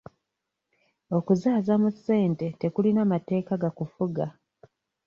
[1.17, 4.25] Okuzaaza mu ssente tekulina mateeka gakufuga.